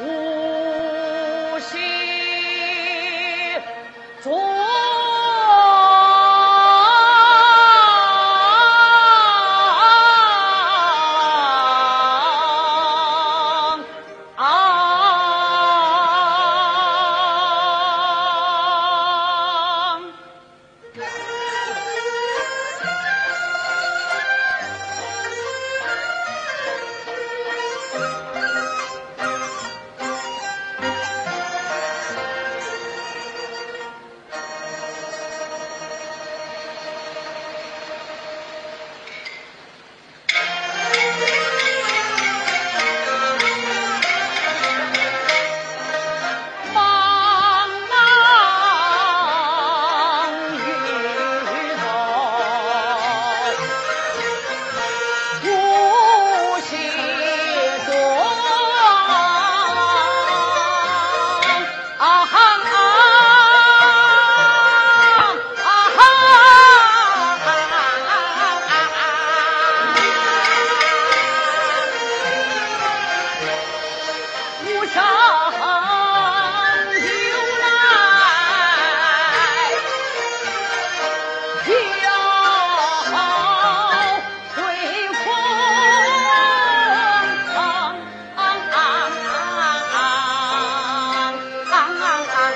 [0.00, 0.29] Ooh.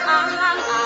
[0.00, 0.81] 啊啊啊。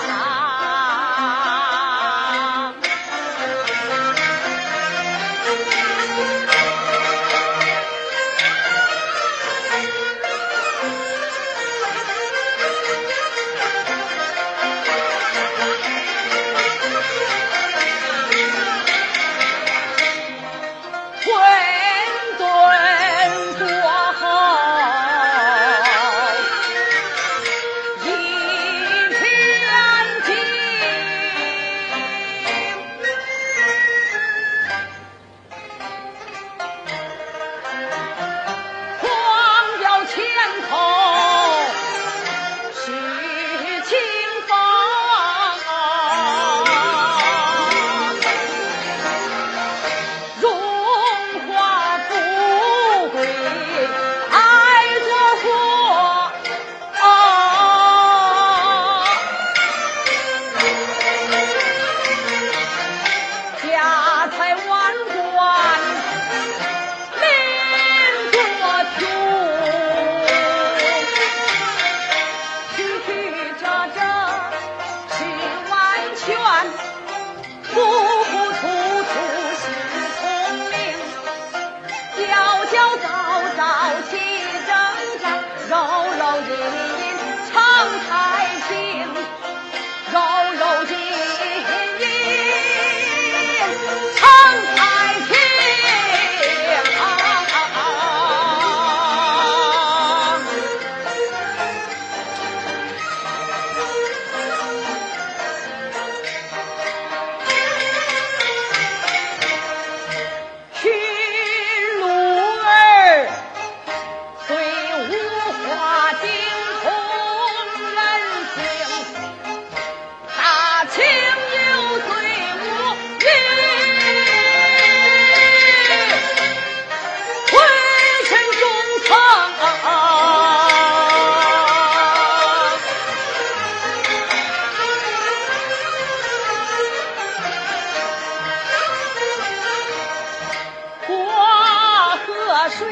[142.77, 142.85] 水，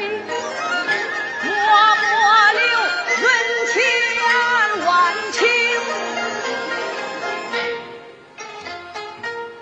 [1.44, 2.10] 默默
[2.52, 2.60] 流，
[3.20, 3.24] 润
[3.72, 3.74] 千
[4.84, 4.88] 万
[5.32, 5.38] 秋。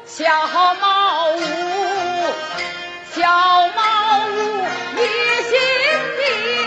[0.07, 0.17] 小
[0.81, 0.85] 茅
[1.33, 1.37] 屋，
[3.15, 3.21] 小
[3.69, 3.79] 茅
[4.29, 4.33] 屋，
[4.97, 4.99] 一
[5.51, 5.53] 心
[6.21, 6.64] 一意。